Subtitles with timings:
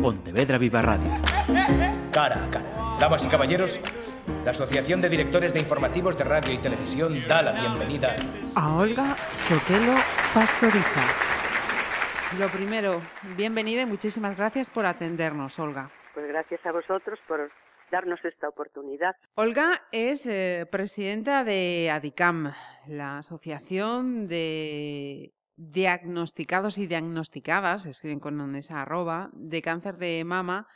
[0.00, 1.10] Pontevedra Viva Radio.
[2.10, 2.96] Cara a cara.
[2.98, 3.80] Damas y caballeros,
[4.44, 8.16] la Asociación de Directores de Informativos de Radio y Televisión da la bienvenida
[8.54, 9.94] a Olga Sotelo
[10.32, 11.02] Pastoriza.
[12.38, 13.00] Lo primero,
[13.36, 15.90] bienvenida y muchísimas gracias por atendernos, Olga.
[16.14, 17.50] Pues gracias a vosotros por
[17.90, 19.14] darnos esta oportunidad.
[19.34, 22.52] Olga es eh, presidenta de ADICAM,
[22.86, 25.32] la Asociación de
[25.62, 30.66] Diagnosticados y Diagnosticadas, escriben con esa arroba, de cáncer de mama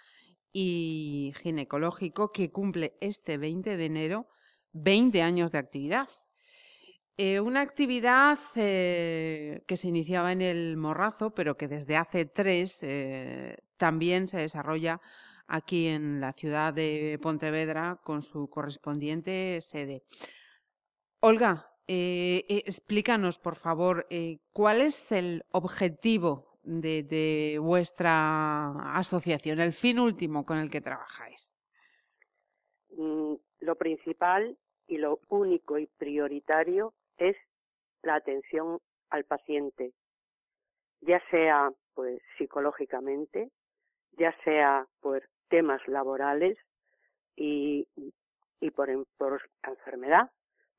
[0.52, 4.28] y ginecológico que cumple este 20 de enero
[4.72, 6.08] 20 años de actividad.
[7.16, 12.84] Eh, una actividad eh, que se iniciaba en el Morrazo, pero que desde hace tres
[13.78, 15.00] también se desarrolla
[15.46, 20.02] aquí en la ciudad de Pontevedra con su correspondiente sede.
[21.20, 29.72] Olga, eh, eh, explícanos, por favor, eh, cuál es el objetivo de, vuestra asociación, el
[29.72, 31.54] fin último con el que trabajáis.
[32.96, 37.36] Mm, lo principal y lo único y prioritario es
[38.02, 39.92] la atención al paciente,
[41.00, 43.50] ya sea pues psicológicamente,
[44.12, 46.56] ya sea por temas laborales
[47.36, 47.86] y,
[48.74, 50.30] por enfermedad,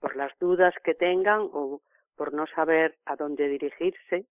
[0.05, 1.81] por las dudas que tengan o
[2.15, 4.27] por no saber a dónde dirigirse.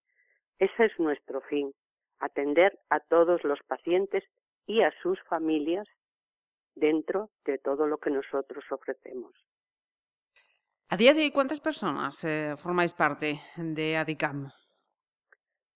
[0.60, 1.74] Ese es nuestro fin,
[2.20, 4.22] atender a todos los pacientes
[4.68, 5.88] y a sus familias
[6.76, 9.32] dentro de todo lo que nosotros ofrecemos.
[10.90, 14.52] ¿A día de hoy cuántas personas eh, formáis parte de ADICAM?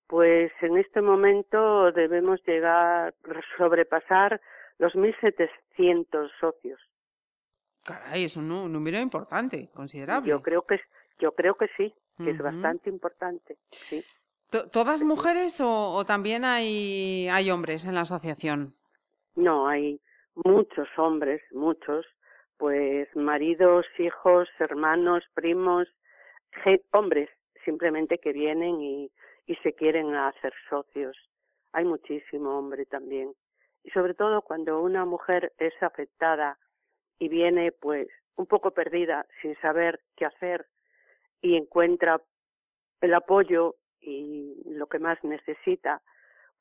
[0.07, 3.13] Pues en este momento debemos llegar, a
[3.59, 4.41] sobrepasar
[4.79, 6.81] los 1.700 socios.
[7.89, 10.29] Caray, es un, número importante, considerable.
[10.29, 10.79] Yo creo que,
[11.19, 14.05] yo creo que sí, que es bastante importante, sí.
[14.51, 18.75] ¿Todas mujeres o, también hay, hay hombres en la asociación?
[19.37, 20.01] No, hay
[20.35, 22.05] muchos hombres, muchos,
[22.59, 25.89] pues maridos, hijos, hermanos, primos,
[26.93, 27.31] hombres
[27.65, 29.11] simplemente que vienen y,
[29.47, 31.17] y se quieren hacer socios.
[31.73, 33.33] Hay muchísimo hombre también.
[33.83, 36.59] Y sobre todo cuando una mujer es afectada
[37.19, 40.67] y viene pues un poco perdida, sin saber qué hacer
[41.41, 42.21] y encuentra
[43.01, 46.03] el apoyo y lo que más necesita,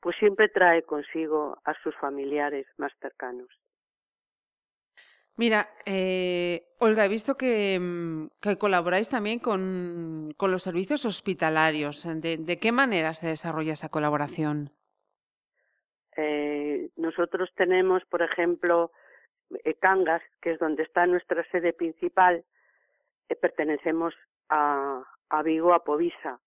[0.00, 3.48] pues siempre trae consigo a sus familiares más cercanos.
[5.36, 12.02] Mira, eh, Olga, he visto que, mm, que colaboráis también con, con, los servicios hospitalarios.
[12.20, 14.70] ¿De, ¿De, qué manera se desarrolla esa colaboración?
[16.16, 18.90] Eh, nosotros tenemos, por ejemplo,
[19.80, 22.44] Cangas, que es donde está nuestra sede principal,
[23.28, 24.14] eh, pertenecemos
[24.48, 25.04] a,
[25.44, 26.40] Vigo, a Povisa.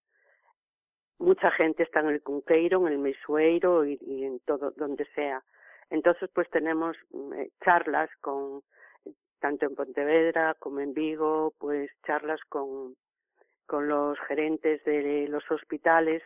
[1.20, 5.44] Mucha gente está en el Cunqueiro, en el Mesueiro y, y en todo donde sea.
[5.90, 8.64] Entonces, pues tenemos mm, eh, charlas con
[9.40, 12.96] tanto en Pontevedra como en Vigo, pues charlas con,
[13.66, 16.24] con los gerentes de los hospitales,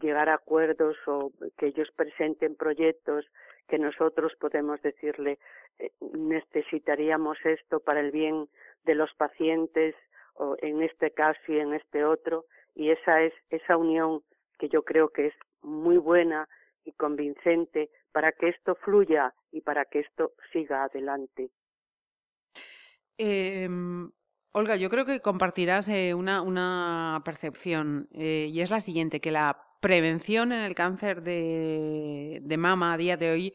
[0.00, 3.26] llegar a acuerdos o que ellos presenten proyectos
[3.68, 5.38] que nosotros podemos decirle
[5.78, 8.48] eh, necesitaríamos esto para el bien
[8.84, 9.94] de los pacientes
[10.34, 12.44] o en este caso y en este otro
[12.74, 14.22] y esa es esa unión
[14.58, 16.48] que yo creo que es muy buena
[16.84, 21.50] y convincente para que esto fluya y para que esto siga adelante.
[23.18, 23.68] Eh,
[24.58, 29.30] Olga, yo creo que compartirás eh, una, una, percepción eh, y es la siguiente, que
[29.30, 33.54] la prevención en el cáncer de, mama a día de hoy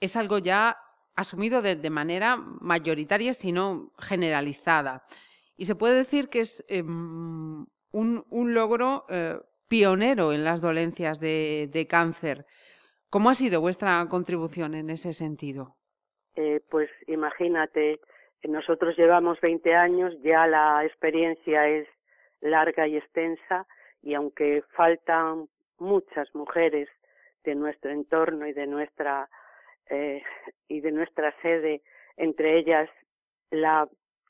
[0.00, 0.76] es algo ya
[1.16, 5.04] asumido de, manera mayoritaria, sino generalizada.
[5.56, 9.38] Y se puede decir que es eh, un, un, logro eh,
[9.68, 12.46] pionero en las dolencias de, de, cáncer.
[13.10, 15.76] ¿Cómo ha sido vuestra contribución en ese sentido?
[16.36, 18.00] Eh, pues imagínate,
[18.44, 21.86] nosotros llevamos 20 años, ya la experiencia es
[22.40, 23.66] larga y extensa
[24.02, 26.88] y aunque faltan muchas mujeres
[27.44, 29.28] de nuestro entorno y de nuestra
[29.88, 30.22] eh,
[30.68, 31.82] y de nuestra sede,
[32.16, 32.88] entre ellas
[33.50, 33.88] la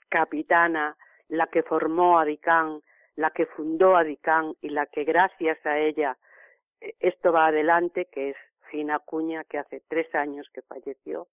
[0.08, 0.96] capitana,
[1.28, 2.80] la que formó a Dicán,
[3.16, 6.16] la que fundó a Dicán y la que gracias a ella
[6.80, 8.36] eh, esto va adelante, que es
[8.70, 11.28] Fina Cuña, que hace tres años que falleció.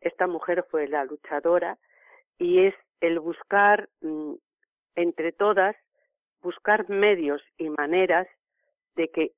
[0.00, 1.78] Esta mujer fue la luchadora
[2.38, 4.34] y es el buscar mm,
[4.96, 5.76] entre todas,
[6.42, 8.26] buscar medios y maneras
[8.96, 9.32] de que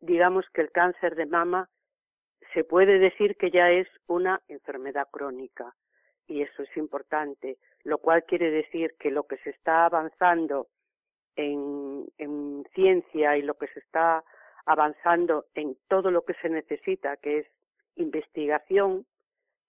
[0.00, 1.68] digamos que el cáncer de mama
[2.54, 5.74] se puede decir que ya es una enfermedad crónica
[6.26, 10.68] y eso es importante, lo cual quiere decir que lo que se está avanzando
[11.36, 14.22] en, en ciencia y lo que se está
[14.66, 17.46] avanzando en todo lo que se necesita, que es
[17.96, 19.06] investigación,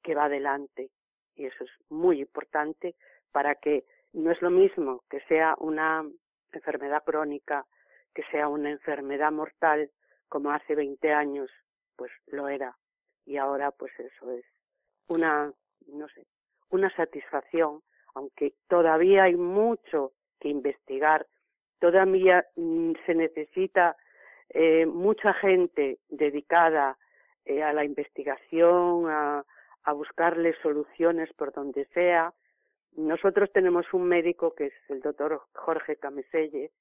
[0.04, 0.90] que va adelante.
[1.36, 2.96] Y eso es muy importante
[3.32, 6.06] para que no es lo mismo que sea una
[6.58, 7.66] enfermedad crónica,
[8.14, 9.90] que sea una enfermedad mortal,
[10.28, 11.50] como hace 20 años,
[11.96, 12.78] pues lo era.
[13.26, 14.46] Y ahora, pues eso es
[15.08, 15.52] una,
[15.88, 16.26] no sé,
[16.70, 17.82] una satisfacción,
[18.16, 21.28] aunque todavía hay mucho que investigar,
[21.80, 23.96] todavía mm, se necesita
[24.50, 26.98] eh, mucha gente dedicada
[27.46, 29.44] eh, a la investigación, a,
[29.84, 32.34] a buscarle soluciones por donde sea.
[32.96, 36.72] Nosotros tenemos un médico que es el doctor Jorge Cameselle,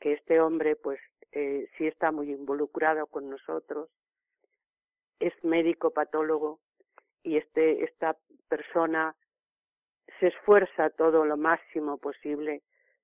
[0.00, 1.00] que este hombre pues
[1.32, 3.88] eh, sí está muy involucrado con nosotros,
[5.20, 6.58] es médico patólogo
[7.22, 8.16] y este esta
[8.48, 9.14] persona
[10.18, 12.62] se esfuerza todo lo máximo posible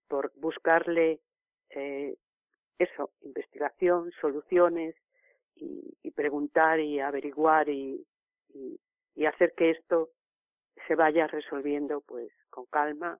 [0.08, 1.20] por buscarle
[1.70, 2.16] eh,
[2.78, 4.94] eso, investigación, soluciones
[5.54, 8.04] y, y, preguntar y averiguar y,
[8.54, 8.80] y,
[9.14, 10.10] y hacer que esto
[10.86, 13.18] se vaya resolviendo pues con calma,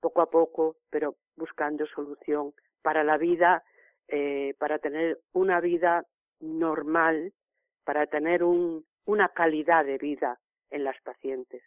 [0.00, 2.52] poco a poco, pero buscando solución
[2.82, 3.64] para la vida,
[4.08, 6.04] eh, para tener una vida
[6.40, 7.32] normal,
[7.84, 10.38] para tener un, una calidad de vida
[10.70, 11.62] en las pacientes.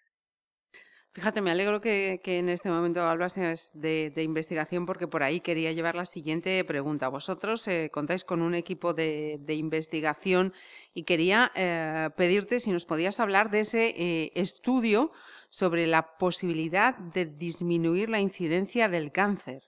[1.17, 3.33] Fíjate, me alegro que, en este momento hablas
[3.73, 7.07] de, investigación porque por ahí quería llevar la siguiente pregunta.
[7.07, 10.53] Vosotros eh, contáis con un equipo de, investigación
[10.93, 15.09] y quería eh, pedirte si nos podías hablar de ese eh, estudio
[15.49, 19.63] sobre la posibilidad de disminuir la incidencia del cáncer.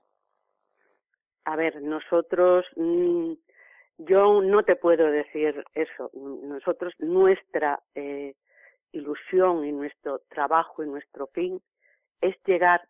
[1.46, 3.34] A ver, nosotros, mmm,
[3.98, 6.12] yo no te puedo decir eso.
[6.14, 7.80] Nosotros, nuestra
[8.92, 11.62] ilusión y nuestro trabajo y nuestro fin
[12.22, 12.88] es llegar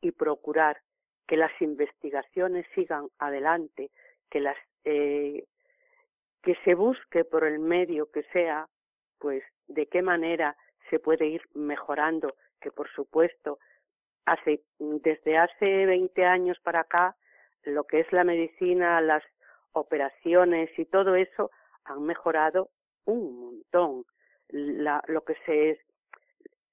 [0.00, 0.78] y procurar
[1.26, 3.90] que las investigaciones sigan adelante,
[4.30, 5.44] que las eh,
[6.42, 8.68] que se busque por el medio que sea,
[9.18, 10.56] pues de qué manera
[10.88, 13.58] se puede ir mejorando, que por supuesto
[14.24, 17.16] hace desde hace 20 años para acá
[17.64, 19.22] lo que es la medicina, las
[19.72, 21.50] operaciones y todo eso
[21.84, 22.70] han mejorado
[23.04, 24.04] un montón
[24.48, 25.80] la, lo que se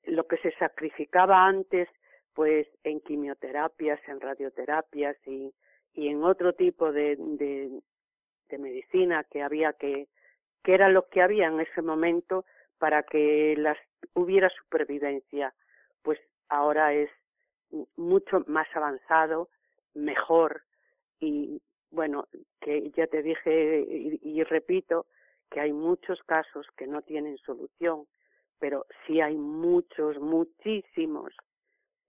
[0.05, 1.89] lo que se sacrificaba antes
[2.33, 5.53] pues en quimioterapias, en radioterapias y,
[5.93, 7.81] y en otro tipo de, de,
[8.57, 10.07] medicina que había que,
[10.63, 12.45] que era lo que había en ese momento
[12.77, 13.77] para que las
[14.13, 15.53] hubiera supervivencia,
[16.03, 17.09] pues ahora es
[17.97, 19.49] mucho más avanzado,
[19.93, 20.61] mejor
[21.19, 21.61] y
[21.91, 22.27] bueno,
[22.61, 23.85] que ya te dije
[24.21, 25.05] y repito,
[25.55, 28.07] que hay muchos casos que no tienen solución,
[28.59, 31.33] pero sí hay muchos, muchísimos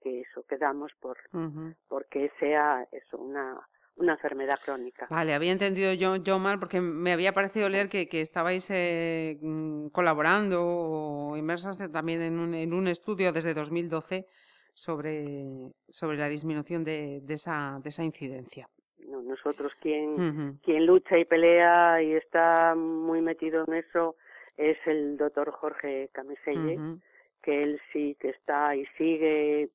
[0.03, 1.77] que eso quedamos por uh -huh.
[1.87, 3.65] porque sea eso una
[3.99, 5.07] una enfermedad crónica.
[5.09, 9.39] Vale, había entendido yo, yo mal porque me había parecido leer que, que estabais eh,
[9.41, 14.27] mm, colaborando o inmersas también en un, en un estudio desde 2012
[14.75, 18.69] sobre, sobre la disminución de, de, esa, de esa incidencia
[19.27, 20.61] nosotros quien, uh -huh.
[20.63, 24.17] quien lucha y pelea y está muy metido en eso
[24.57, 27.01] es el doctor Jorge Camiselle, uh -huh.
[27.43, 29.71] que él sí que está y sigue,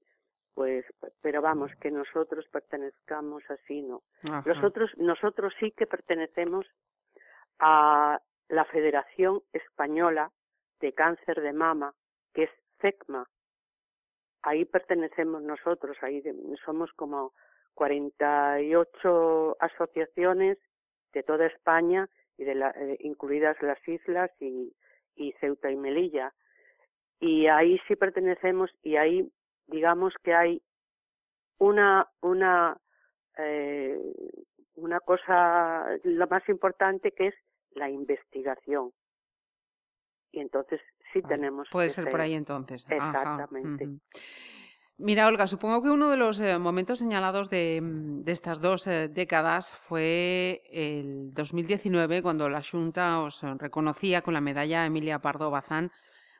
[0.53, 0.85] pues,
[1.21, 4.01] pero vamos, que nosotros pertenezcamos así, no.
[4.29, 4.43] Ajá.
[4.45, 6.65] Nosotros, nosotros sí que pertenecemos
[7.59, 8.19] a
[8.49, 10.31] la Federación Española
[10.79, 11.93] de Cáncer de Mama,
[12.33, 13.27] que es FECMA.
[14.41, 16.23] Ahí pertenecemos nosotros, ahí
[16.65, 17.33] somos como
[17.73, 20.57] 48 asociaciones
[21.13, 24.73] de toda España y de la, eh, incluidas las islas y,
[25.15, 26.33] y Ceuta y Melilla.
[27.19, 29.31] Y ahí sí pertenecemos y ahí
[29.67, 30.61] digamos que hay
[31.59, 32.77] una una
[33.37, 33.99] eh,
[34.75, 37.35] una cosa lo más importante que es
[37.71, 38.91] la investigación
[40.31, 40.81] y entonces
[41.13, 43.93] sí tenemos puede ser por ahí entonces exactamente Ajá.
[45.03, 49.07] Mira, Olga, supongo que uno de los eh, momentos señalados de, mm, estas dos eh,
[49.07, 55.89] décadas fue el 2019, cuando la Junta os reconocía con la medalla Emilia Pardo Bazán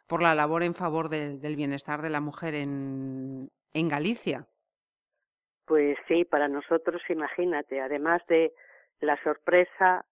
[0.07, 4.45] por la labor en favor de, del bienestar de la mujer en, en Galicia.
[5.65, 8.53] Pues sí, para nosotros, imagínate, además de
[8.99, 10.05] la sorpresa,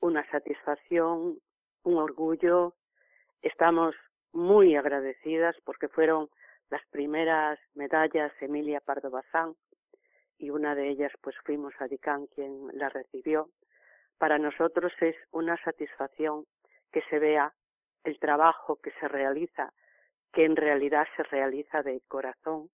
[0.00, 1.38] una satisfacción,
[1.84, 2.74] un orgullo,
[3.42, 3.94] estamos
[4.32, 6.28] muy agradecidas porque fueron
[6.72, 9.54] las primeras medallas Emilia Pardo Bazán
[10.38, 13.50] y una de ellas pues fuimos a Dicán quien la recibió.
[14.16, 16.46] Para nosotros es una satisfacción
[16.90, 17.52] que se vea
[18.04, 19.74] el trabajo que se realiza,
[20.32, 22.70] que en realidad se realiza de corazón,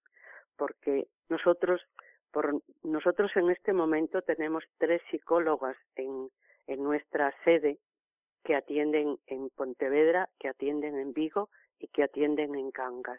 [0.57, 1.83] porque nosotros,
[2.31, 6.29] por, nosotros en este momento tenemos tres psicólogas en,
[6.69, 7.81] en nuestra sede
[8.45, 11.51] que atienden en Pontevedra, que atienden en Vigo
[11.81, 13.19] y que atienden en Cangas.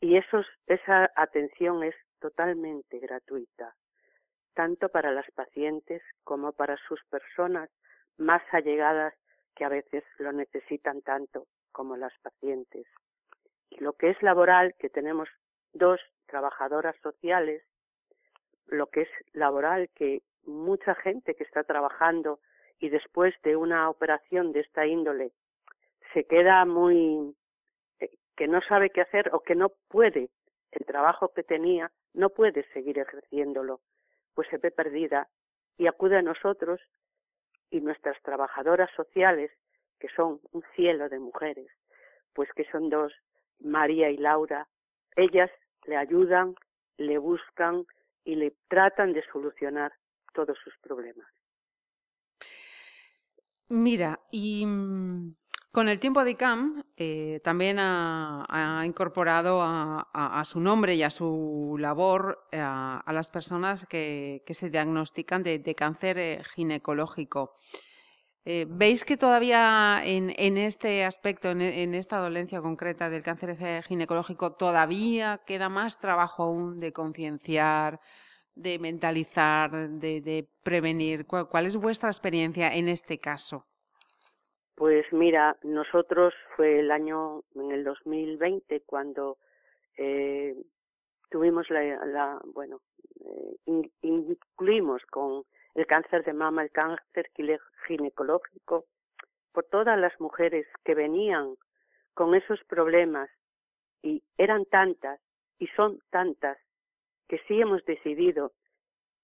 [0.00, 3.74] Y esos, esa atención es totalmente gratuita,
[4.54, 7.70] tanto para las pacientes como para sus personas
[8.16, 9.14] más allegadas
[9.54, 12.86] que a veces lo necesitan tanto como las pacientes.
[13.70, 15.28] Y lo que es laboral, que tenemos
[15.72, 17.62] dos trabajadoras sociales,
[18.66, 22.40] lo que es laboral, que mucha gente que está trabajando
[22.78, 25.32] y después de una operación de esta índole
[26.14, 27.34] se queda muy
[28.40, 30.30] que no sabe qué hacer o que no puede
[30.70, 33.82] el trabajo que tenía no puede seguir ejerciéndolo
[34.32, 35.28] pues se ve perdida
[35.76, 36.80] y acude a nosotros
[37.70, 39.50] y nuestras trabajadoras sociales
[39.98, 41.70] que son un cielo de mujeres
[42.32, 43.12] pues que son dos
[43.58, 44.66] María y Laura
[45.16, 45.50] ellas
[45.84, 46.54] le ayudan
[46.96, 47.84] le buscan
[48.24, 49.92] y le tratan de solucionar
[50.32, 51.28] todos sus problemas.
[53.68, 55.34] Mira, y mm,
[55.72, 61.76] con el tiempo de ICAM eh, también ha, incorporado a, su nombre y a su
[61.78, 67.54] labor eh, a, las personas que, se diagnostican de, cáncer eh, ginecológico.
[68.42, 75.68] ¿Veis que todavía en, este aspecto, en, esta dolencia concreta del cáncer ginecológico, todavía queda
[75.68, 78.00] más trabajo aún de concienciar,
[78.56, 81.26] de mentalizar, de, prevenir?
[81.26, 83.69] ¿Cuál, es vuestra experiencia en este caso?
[84.80, 89.36] Pues mira, nosotros fue el año, en el 2020, cuando
[89.98, 90.56] eh,
[91.28, 92.80] tuvimos la, bueno,
[93.22, 95.44] eh, incluimos con
[95.74, 97.30] el cáncer de mama, el cáncer
[97.86, 98.86] ginecológico,
[99.52, 101.56] por todas las mujeres que venían
[102.14, 103.28] con esos problemas
[104.02, 105.20] y eran tantas
[105.58, 106.56] y son tantas
[107.28, 108.52] que sí hemos decidido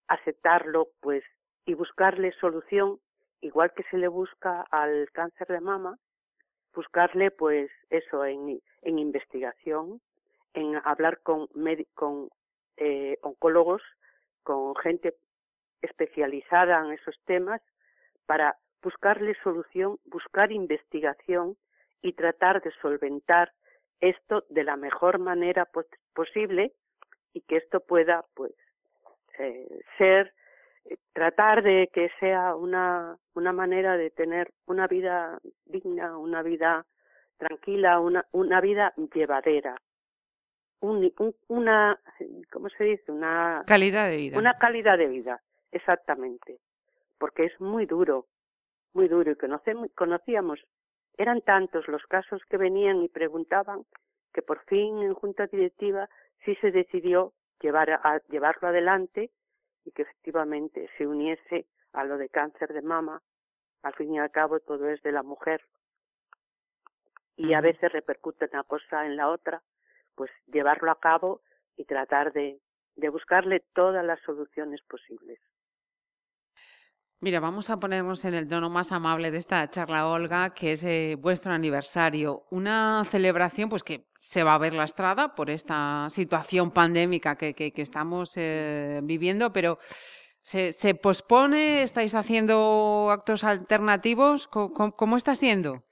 [0.06, 1.24] aceptarlo, pues,
[1.64, 3.00] y buscarle solución,
[3.40, 5.98] igual que se le busca al cáncer de mama,
[6.74, 10.00] buscarle, pues, eso, en, investigación,
[10.54, 11.48] en hablar con,
[11.94, 12.28] con
[12.76, 13.82] eh, oncólogos,
[14.42, 15.14] con gente
[15.82, 17.60] especializada en esos temas,
[18.26, 21.56] para buscarle solución, buscar investigación
[22.02, 23.52] y tratar de solventar
[24.00, 25.68] esto de la mejor manera
[26.14, 26.72] posible
[27.32, 28.52] y que esto pueda pues
[29.38, 30.32] eh, ser
[31.12, 36.86] tratar de que sea una una manera de tener una vida digna una vida
[37.38, 39.76] tranquila una una vida llevadera.
[40.80, 41.12] Un,
[41.48, 41.98] una
[42.52, 44.38] cómo se dice una calidad de vida.
[44.38, 45.40] una calidad de vida
[45.72, 46.58] exactamente.
[47.18, 48.26] Porque es muy duro
[48.92, 49.30] muy duro.
[49.30, 50.60] Y conocemos, conocíamos
[51.18, 53.84] eran tantos los casos que venían y preguntaban
[54.32, 56.08] que por fin en junta directiva
[56.44, 59.30] sí se decidió llevar a, llevarlo adelante
[59.86, 61.64] y que efectivamente se uniese
[61.94, 63.22] a lo de cáncer de mama.
[63.82, 65.62] Al fin y al cabo todo es de la mujer
[67.36, 69.62] y a veces repercute una cosa en la otra,
[70.14, 71.42] pues llevarlo a cabo
[71.76, 72.60] y tratar de,
[72.96, 75.38] de buscarle todas las soluciones posibles.
[77.26, 80.84] Mira, vamos a ponernos en el tono más amable de esta charla, Olga, que es
[80.84, 82.44] eh, vuestro aniversario.
[82.52, 88.36] Una celebración pues que se va a ver lastrada por esta situación pandémica que, estamos
[88.36, 89.78] eh, viviendo, pero
[90.40, 91.82] ¿se, ¿se, pospone?
[91.82, 94.46] ¿Estáis haciendo actos alternativos?
[94.46, 95.82] ¿Cómo, está siendo?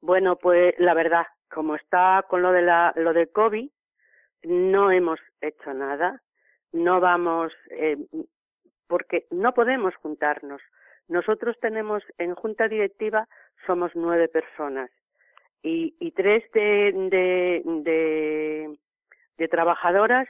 [0.00, 3.68] Bueno, pues la verdad, como está con lo de la, lo del COVID,
[4.44, 6.22] no hemos hecho nada.
[6.72, 7.98] No vamos, eh,
[8.92, 10.60] porque no podemos juntarnos.
[11.08, 13.26] Nosotros tenemos en junta directiva
[13.66, 14.90] somos nueve personas
[15.62, 16.92] y, y tres de,
[17.64, 18.76] de,
[19.38, 20.28] de, trabajadoras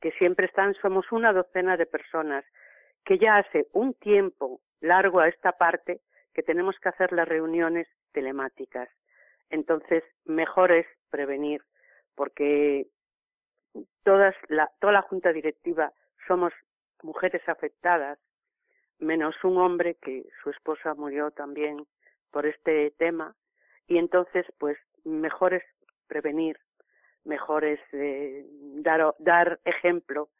[0.00, 2.44] que siempre están, somos una docena de personas
[3.04, 6.00] que ya hace un tiempo largo a esta parte
[6.34, 8.88] que tenemos que hacer las reuniones telemáticas.
[9.50, 11.62] Entonces, mejor es prevenir,
[12.14, 12.86] porque
[14.04, 15.92] todas la, toda la junta directiva
[16.28, 16.52] somos
[17.04, 18.18] mujeres afectadas,
[18.98, 21.86] menos un hombre que su esposa murió también
[22.30, 23.36] por este tema,
[23.86, 25.62] y entonces pues mejor es
[26.08, 26.58] prevenir,
[27.24, 28.44] mejor es eh,
[28.76, 30.30] dar, dar ejemplo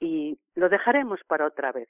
[0.00, 1.88] y lo dejaremos para otra vez.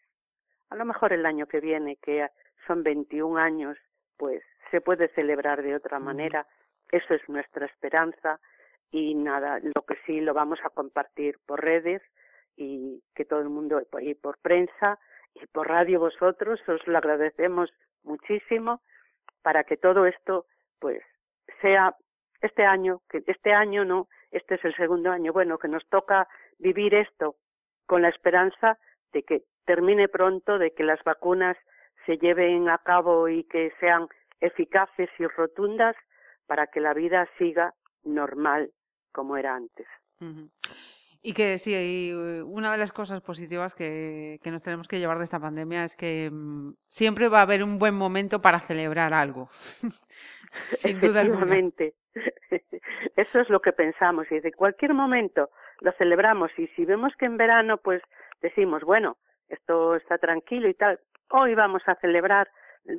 [0.70, 2.26] A lo mejor el año que viene, que
[2.66, 3.76] son 21 años,
[4.16, 6.46] pues se puede celebrar de otra manera.
[6.90, 8.40] Eso es nuestra esperanza
[8.90, 12.02] y nada, lo que sí lo vamos a compartir por redes
[12.56, 14.98] y que todo el mundo, y por prensa
[15.34, 17.70] y por radio vosotros, os lo agradecemos
[18.02, 18.80] muchísimo
[19.42, 20.46] para que todo esto,
[20.78, 21.02] pues,
[21.60, 21.96] sea
[22.40, 26.28] este año, que este año no, este es el segundo año, bueno, que nos toca
[26.58, 27.36] vivir esto
[27.86, 28.78] con la esperanza
[29.12, 31.56] de que termine pronto, de que las vacunas
[32.06, 34.08] se lleven a cabo y que sean
[34.40, 35.96] eficaces y rotundas
[36.46, 38.70] para que la vida siga normal
[39.12, 39.86] como era antes.
[41.26, 42.12] Y que sí,
[42.44, 46.28] una de las cosas positivas que, nos tenemos que llevar de esta pandemia es que
[46.30, 49.48] mm, siempre va a haber un buen momento para celebrar algo.
[50.50, 51.22] Sin duda
[53.16, 54.30] Eso es lo que pensamos.
[54.30, 55.48] Y de cualquier momento
[55.80, 56.50] lo celebramos.
[56.58, 58.02] Y si vemos que en verano, pues
[58.42, 59.16] decimos, bueno,
[59.48, 61.00] esto está tranquilo y tal,
[61.30, 62.50] hoy vamos a celebrar,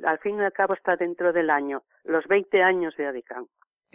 [0.04, 3.46] al fin y al cabo está dentro del año, los 20 años de Adicán.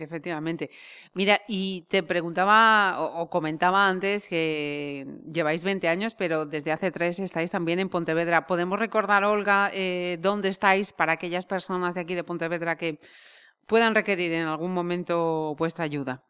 [0.01, 0.69] Efectivamente.
[1.13, 7.19] Mira, y te preguntaba o, comentaba antes que lleváis 20 años, pero desde hace tres
[7.19, 8.47] estáis también en Pontevedra.
[8.47, 12.99] ¿Podemos recordar, Olga, eh, dónde estáis para aquellas personas de aquí de Pontevedra que
[13.67, 16.23] puedan requerir en algún momento vuestra ayuda?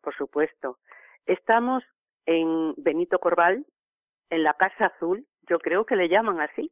[0.00, 0.78] Por supuesto.
[1.26, 1.82] Estamos
[2.26, 3.64] en Benito Corval,
[4.30, 6.70] en la Casa Azul, yo creo que le llaman así,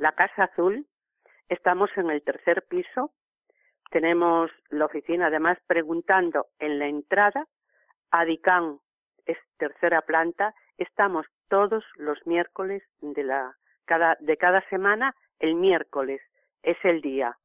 [0.00, 0.86] la Casa Azul.
[1.48, 3.12] Estamos en el tercer piso,
[3.94, 7.46] tenemos la oficina además preguntando en la entrada,
[8.10, 8.80] Adicán
[9.24, 16.20] es tercera planta, estamos todos los miércoles de, la, cada, de cada semana, el miércoles
[16.64, 17.38] es el día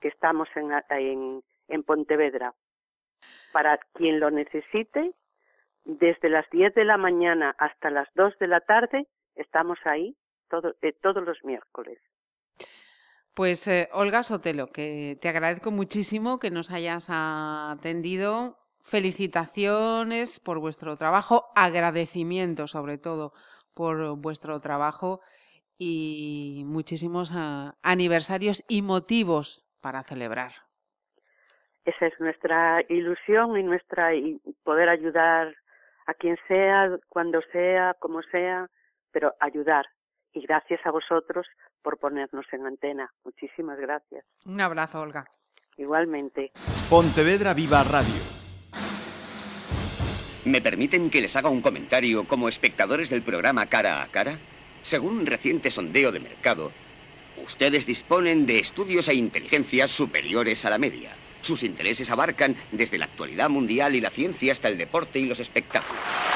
[0.00, 2.54] que estamos en, en, en Pontevedra.
[3.50, 5.12] Para quien lo necesite,
[5.84, 10.14] desde las 10 de la mañana hasta las 2 de la tarde estamos ahí
[10.48, 11.98] todo, eh, todos los miércoles.
[13.34, 18.58] Pues eh, Olga Sotelo, que te agradezco muchísimo que nos hayas atendido.
[18.84, 23.32] Felicitaciones por vuestro trabajo, agradecimiento sobre todo
[23.74, 25.20] por vuestro trabajo
[25.78, 30.52] y muchísimos ah, aniversarios y motivos para celebrar.
[31.84, 35.54] Esa es nuestra ilusión y nuestra y poder ayudar
[36.06, 38.68] a quien sea, cuando sea, como sea,
[39.10, 39.86] pero ayudar.
[40.32, 41.46] Y gracias a vosotros
[41.82, 43.12] por ponernos en antena.
[43.24, 44.24] Muchísimas gracias.
[44.46, 45.26] Un abrazo, Olga.
[45.76, 46.52] Igualmente.
[46.88, 48.42] Pontevedra Viva Radio.
[50.44, 54.38] ¿Me permiten que les haga un comentario como espectadores del programa Cara a Cara?
[54.82, 56.72] Según un reciente sondeo de mercado,
[57.44, 61.14] ustedes disponen de estudios e inteligencias superiores a la media.
[61.42, 65.40] Sus intereses abarcan desde la actualidad mundial y la ciencia hasta el deporte y los
[65.40, 66.31] espectáculos.